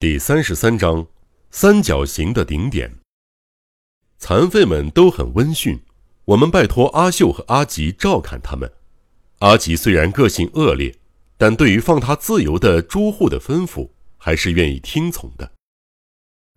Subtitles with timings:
[0.00, 1.08] 第三十三章，
[1.50, 3.00] 三角形的顶点。
[4.16, 5.80] 残废们都很温驯，
[6.26, 8.70] 我们拜托阿秀和阿吉照看他们。
[9.40, 10.94] 阿吉虽然个性恶劣，
[11.36, 15.50] 但对于放他自由的朱户的吩咐，还是愿意听从的。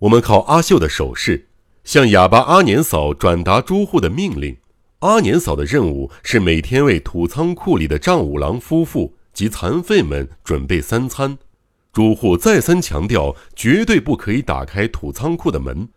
[0.00, 1.48] 我们靠阿秀的手势，
[1.82, 4.58] 向哑巴阿年嫂转达朱户的命令。
[4.98, 11.38] 阿年嫂的任务是每天为土仓库里的丈五郎夫妇及残废们准备三餐。
[11.92, 15.88] 朱户再三强调，绝对不可以打开土仓库的门，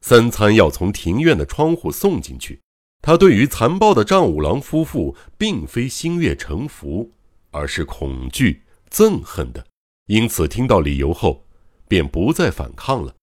[0.00, 2.60] 三餐要从庭院的窗户送进去。
[3.02, 7.10] 他对于残暴的丈五郎夫妇，并非心悦诚服，
[7.50, 9.66] 而是恐惧、憎恨的。
[10.06, 11.44] 因此，听到理由后，
[11.88, 13.14] 便不再反抗了。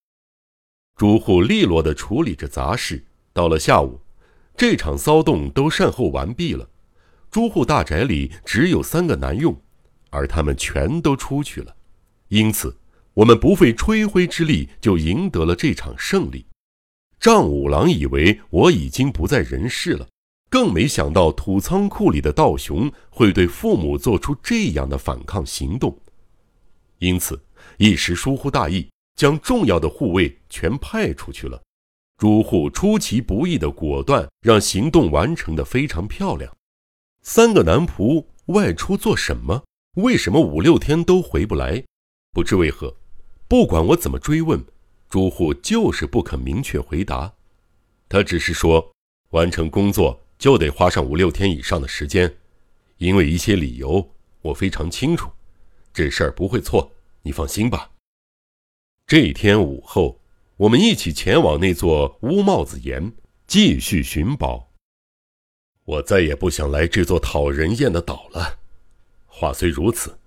[0.98, 3.06] 朱户利落地处理着杂事。
[3.32, 4.02] 到了下午，
[4.58, 6.68] 这场骚动都善后完毕了。
[7.30, 9.56] 朱户大宅里只有三个男佣，
[10.10, 11.77] 而他们全都出去了。
[12.30, 12.76] 因此，
[13.14, 16.46] 我们不费吹灰之力就赢得了这场胜利。
[17.20, 20.08] 丈五郎以为我已经不在人世了，
[20.50, 25.98] 更没想到土仓库里的道雄会对父母做出这样的反抗行动。
[27.00, 27.42] 因此，
[27.78, 31.62] 一时疏忽大意，将重要的护卫全派出去了。
[32.18, 36.52] 朱户出其不意的果断，让行动完成的非常漂亮。
[37.22, 39.64] 三个男仆外出做什么？
[39.96, 41.84] 为什么五六天都回不来？
[42.38, 42.96] 不知为何，
[43.48, 44.64] 不管我怎么追问，
[45.10, 47.34] 朱户就是不肯明确回答。
[48.08, 48.94] 他只是说，
[49.32, 52.32] 完成工作就得花上五六天以上的时间，
[52.98, 54.12] 因为一些理由
[54.44, 55.32] 我非常清楚，
[55.92, 56.92] 这事儿不会错，
[57.24, 57.90] 你放心吧。
[59.08, 60.22] 这一天午后，
[60.58, 63.14] 我们一起前往那座乌帽子岩，
[63.48, 64.72] 继续寻宝。
[65.86, 68.60] 我再也不想来这座讨人厌的岛了。
[69.26, 70.20] 话虽如此，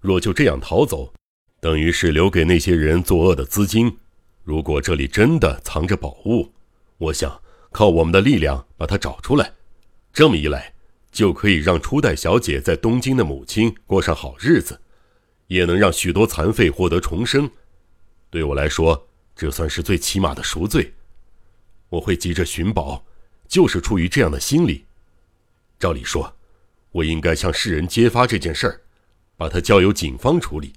[0.00, 1.14] 若就这样逃走，
[1.62, 3.96] 等于是留给那些人作恶的资金。
[4.42, 6.52] 如果这里真的藏着宝物，
[6.98, 9.52] 我想靠我们的力量把它找出来。
[10.12, 10.74] 这么一来，
[11.12, 14.80] 就可以让初代小姐在东京的母亲过上好日子，
[15.46, 17.48] 也能让许多残废获得重生。
[18.28, 19.06] 对我来说，
[19.36, 20.92] 这算是最起码的赎罪。
[21.90, 23.04] 我会急着寻宝，
[23.46, 24.84] 就是出于这样的心理。
[25.78, 26.34] 照理说，
[26.90, 28.80] 我应该向世人揭发这件事儿，
[29.36, 30.72] 把它交由警方处理。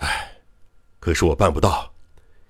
[0.00, 0.38] 唉，
[0.98, 1.94] 可是我办不到，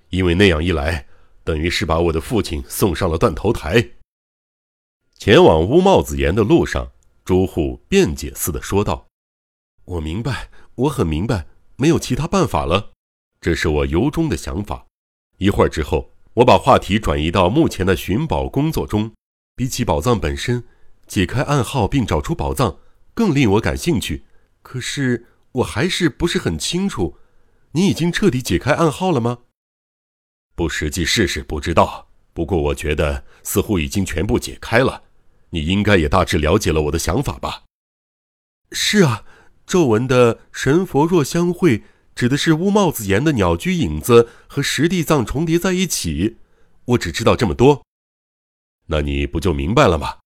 [0.09, 1.07] 因为那样一来，
[1.43, 3.91] 等于是把我的父亲送上了断头台。
[5.17, 6.91] 前往乌帽子岩的路上，
[7.23, 9.07] 朱户辩解似的说道
[9.85, 11.45] ：“我明白，我很明白，
[11.75, 12.91] 没有其他办法了。
[13.39, 14.85] 这是我由衷的想法。”
[15.37, 19.11] 一会儿之后，我把话题转移到目前的寻宝工作中。
[19.55, 20.63] 比起宝藏本身，
[21.05, 22.79] 解开暗号并找出宝藏
[23.13, 24.23] 更令我感兴趣。
[24.61, 27.17] 可是我还是不是很清楚。
[27.73, 29.39] 你已经彻底解开暗号了吗？
[30.55, 32.09] 不实际试试不知道。
[32.33, 35.03] 不过我觉得似乎已经全部解开了。
[35.49, 37.63] 你应该也大致了解了我的想法吧？
[38.71, 39.25] 是啊，
[39.65, 41.83] 皱纹的神佛若相会，
[42.15, 46.37] 指的是乌帽子岩的鸟居影子和石地藏重叠在一起。
[46.85, 47.85] 我只知道这么多。
[48.87, 50.19] 那你不就明白了吗？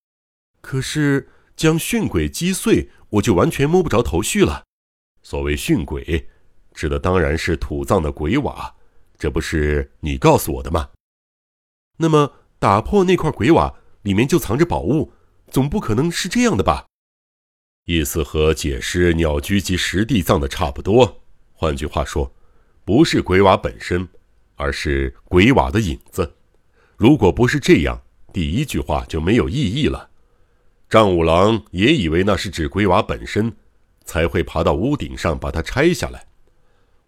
[0.60, 4.64] 可是将训鬼击碎，我就完全摸不着头绪了。
[5.22, 6.28] 所谓训鬼。
[6.76, 8.74] 指的当然是土葬的鬼瓦，
[9.18, 10.90] 这不是你告诉我的吗？
[11.96, 15.10] 那么打破那块鬼瓦，里面就藏着宝物，
[15.50, 16.84] 总不可能是这样的吧？
[17.86, 21.22] 意思和解释鸟居及实地葬的差不多。
[21.54, 22.30] 换句话说，
[22.84, 24.06] 不是鬼瓦本身，
[24.56, 26.36] 而是鬼瓦的影子。
[26.98, 28.02] 如果不是这样，
[28.34, 30.10] 第一句话就没有意义了。
[30.90, 33.56] 丈五郎也以为那是指鬼瓦本身，
[34.04, 36.25] 才会爬到屋顶上把它拆下来。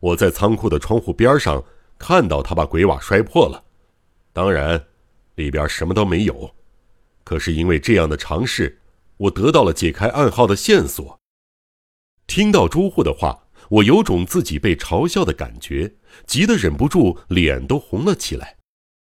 [0.01, 1.65] 我在仓库的窗户边上
[1.99, 3.65] 看到他把鬼瓦摔破了，
[4.33, 4.87] 当然，
[5.35, 6.55] 里边什么都没有。
[7.25, 8.81] 可是因为这样的尝试，
[9.17, 11.19] 我得到了解开暗号的线索。
[12.27, 15.95] 听到朱户的话，我有种自己被嘲笑的感觉，
[16.27, 18.57] 急得忍不住脸都红了起来。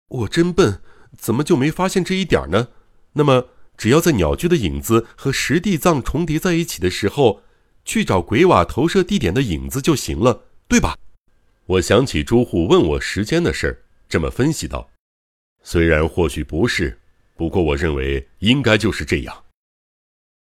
[0.09, 0.81] 我真笨，
[1.19, 2.69] 怎么就没发现这一点呢？
[3.15, 7.43] 那么，只要在鸟居的影子和实地藏重叠在一起的时候，
[7.85, 10.45] 去找鬼瓦投射地点的影子就行了。
[10.67, 10.97] 对吧？
[11.67, 13.79] 我想起朱户问我时间的事儿，
[14.09, 14.91] 这么分析道
[15.63, 16.99] ：“虽然或许不是，
[17.37, 19.45] 不过我认为应该就是这样。”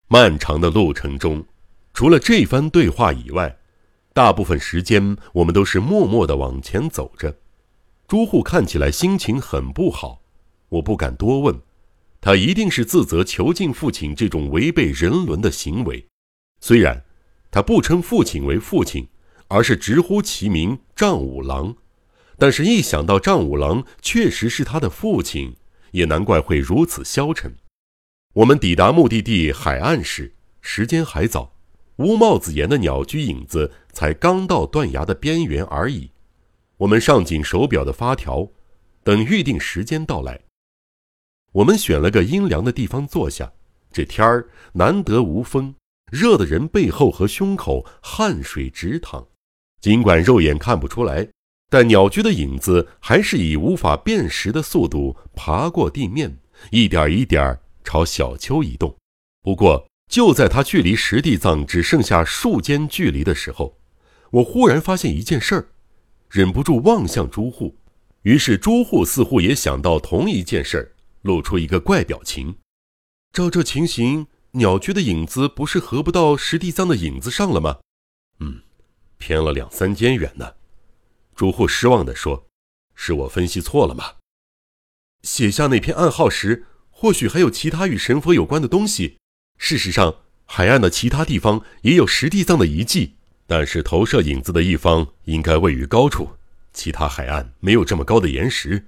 [0.09, 1.45] 漫长的路程中，
[1.93, 3.57] 除了这番对话以外，
[4.13, 7.35] 大部分时间我们都是默默的往前走着。
[8.07, 10.21] 朱户看起来心情很不好，
[10.69, 11.59] 我不敢多问，
[12.21, 16.05] 他一定是自责囚禁父亲这种违背人伦的行为。
[16.61, 17.03] 虽然
[17.49, 19.07] 他不称父亲为父亲。
[19.47, 21.75] 而是直呼其名丈五郎，
[22.38, 25.55] 但是，一想到丈五郎确实是他的父亲，
[25.91, 27.55] 也难怪会如此消沉。
[28.33, 31.53] 我们抵达目的地海岸时，时间还早，
[31.97, 36.11] 乌帽子岩的鸟居影子才刚到断崖的边缘而已。
[36.77, 38.50] 我们上紧手表的发条，
[39.03, 40.41] 等预定时间到来。
[41.53, 43.53] 我们选了个阴凉的地方坐下，
[43.91, 45.73] 这天儿难得无风，
[46.11, 49.27] 热的人背后和胸口汗水直淌。
[49.81, 51.27] 尽管肉眼看不出来。
[51.69, 56.38] 但鸟居的影子还是以无法辨识的速度爬过地面，
[56.71, 58.95] 一点一点朝小丘移动。
[59.41, 63.77] 不过，就在它距离石地藏只剩下数间距离的时候，
[64.31, 65.68] 我忽然发现一件事儿，
[66.29, 67.75] 忍不住望向朱户。
[68.21, 70.91] 于是，朱户似乎也想到同一件事儿，
[71.24, 72.56] 露出一个怪表情。
[73.33, 77.77] 照这情形，鸟居的影子不是合不到石地藏的影子上了吗？
[78.39, 78.62] 嗯，
[79.17, 80.53] 偏了两三间远呢。
[81.35, 82.47] 朱户失望地说
[82.95, 84.15] ：“是我分析错了吗？
[85.23, 89.17] 写下那篇暗号时，或许还有其他与神佛有关的东西。
[89.57, 90.15] 事实上，
[90.45, 93.15] 海岸的其他地方也有石地藏的遗迹，
[93.45, 96.37] 但是投射影子的一方应该位于高处。
[96.73, 98.85] 其他海岸没有这么高的岩石，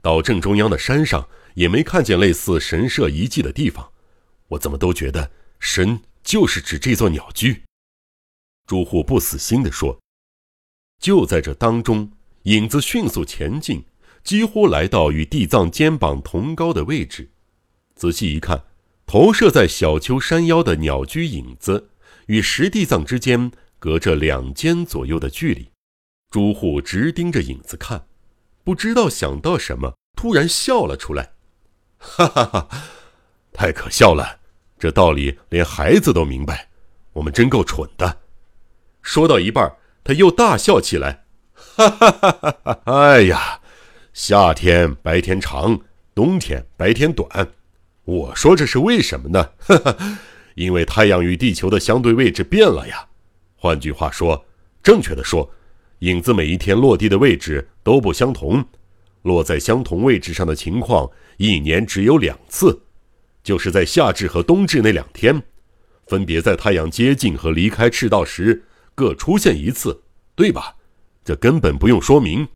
[0.00, 3.90] 岛正中央的山上也没看见类似神社遗迹的地方。
[4.48, 7.62] 我怎么都觉得神就是指这座鸟居。”
[8.66, 9.98] 朱户不死心地说。
[10.98, 12.12] 就在这当中，
[12.44, 13.84] 影子迅速前进，
[14.22, 17.30] 几乎来到与地藏肩膀同高的位置。
[17.94, 18.64] 仔细一看，
[19.04, 21.90] 投射在小丘山腰的鸟居影子，
[22.26, 25.68] 与石地藏之间隔着两间左右的距离。
[26.30, 28.06] 朱户直盯着影子看，
[28.64, 31.32] 不知道想到什么，突然笑了出来
[31.98, 32.68] ：“哈哈哈，
[33.52, 34.40] 太可笑了！
[34.78, 36.70] 这道理连孩子都明白，
[37.12, 38.21] 我们真够蠢的。”
[39.02, 39.76] 说到一半。
[40.04, 41.22] 他又大笑起来，
[41.54, 42.80] 哈哈哈哈哈！
[42.86, 43.60] 哎呀，
[44.12, 45.78] 夏天白天长，
[46.12, 47.52] 冬天白天短。
[48.04, 49.50] 我说这是为什么呢？
[49.58, 50.18] 哈哈，
[50.56, 53.06] 因为太阳与地球的相对位置变了呀。
[53.54, 54.44] 换句话说，
[54.82, 55.48] 正确的说，
[56.00, 58.64] 影子每一天落地的位置都不相同，
[59.22, 62.82] 落在相同位置上的情况一年只有两次，
[63.44, 65.40] 就是在夏至和冬至那两天，
[66.08, 68.64] 分别在太阳接近和离开赤道时。
[68.94, 70.02] 各出现一次，
[70.34, 70.76] 对吧？
[71.24, 72.48] 这根本不用说明。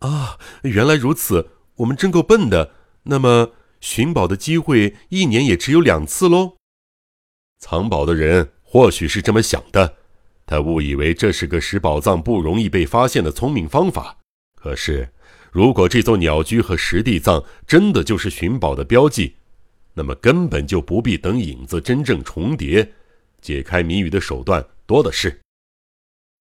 [0.00, 2.72] 啊，原来如此，我们真够笨的。
[3.04, 6.56] 那么寻宝的机会一年也只有两次喽？
[7.58, 9.96] 藏宝的人或许是这么想的，
[10.44, 14.18] 他误以为这是个使宝藏不容易被发现的聪明方法。
[14.54, 15.10] 可是，
[15.50, 19.36] 如果这座鸟居和石地藏真的就是寻宝的标记，
[19.94, 22.92] 那么根本就不必等影子真正重叠，
[23.40, 24.66] 解开谜语的手段。
[24.86, 25.40] 多的是，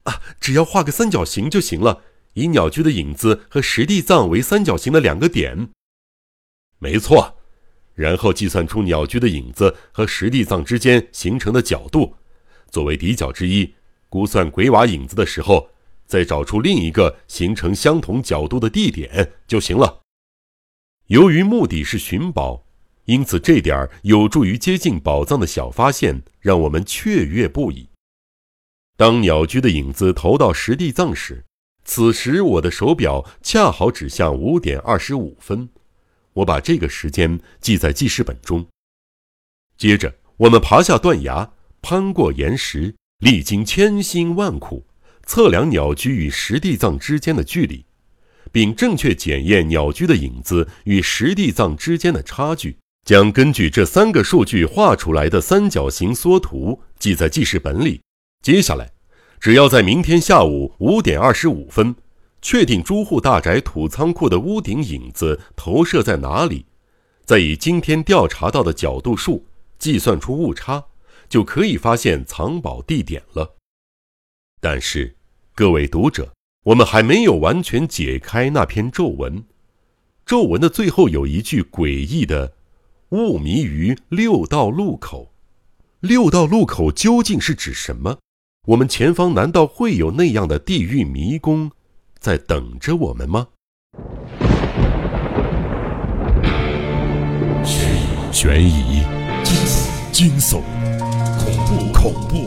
[0.04, 2.04] 啊，只要画个三角形就行了，
[2.34, 5.70] 以鸟居的影子和石地藏为三角形的两个点。
[6.80, 7.38] 没错，
[7.96, 12.16] 然后计算出鸟居的影子和石地藏之间形成的角度，
[12.70, 13.76] 作为底角之一，
[14.10, 15.70] 估算鬼瓦影子的时候，
[16.06, 20.02] 再找出另一个形成相同角度的地点就行了。
[21.08, 22.66] 由于目的是寻宝，
[23.06, 27.88] 因此这点儿有助于接近宝藏的小发现，让我们雀跃不已。
[28.96, 31.44] 当鸟居的影子投到石地藏时，
[31.84, 35.70] 此时我的手表恰好指向五点二十五分。
[36.34, 38.66] 我把这个时间记在记事本中。
[39.78, 44.86] 接着，我们爬下断崖，攀过岩石，历经千辛万苦，
[45.26, 47.86] 测量鸟居与石地藏之间的距离，
[48.52, 52.78] 并正确检验鸟居的影子与石地藏之间的差距。
[53.06, 58.00] 将根据这三个数据画出来的三角形缩图记在记事本里。
[58.44, 58.92] 接下来，
[59.40, 61.96] 只要在明天下午五点二十五分
[62.42, 66.66] 确定朱户大宅土仓库的屋顶影子投射在哪里，
[67.24, 69.46] 再以今天调查到的角度数
[69.80, 70.84] 计算出误差，
[71.30, 73.56] 就可以发现藏宝地点了。
[74.60, 75.16] 但是，
[75.56, 76.34] 各位读者，
[76.66, 79.46] 我们还没有完全解开那篇咒文。
[80.26, 82.56] 咒文的最后有一句诡异的
[83.12, 85.32] “雾迷于六道路口”，
[86.02, 88.18] 六道路口究竟是指什么？
[88.66, 91.70] 我们前方难道会有那样的地狱迷宫
[92.18, 93.48] 在等着我们吗？
[98.32, 99.04] 悬疑、
[100.14, 100.62] 惊悚、
[101.38, 102.38] 恐怖、恐怖、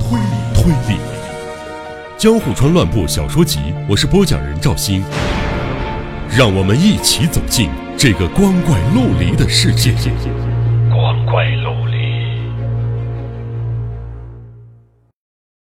[0.00, 0.98] 推理、推理，
[2.18, 5.00] 《江户川乱步小说集》，我是播讲人赵鑫，
[6.36, 9.94] 让我们一起走进这个光怪陆离的世界。
[10.90, 11.65] 光怪。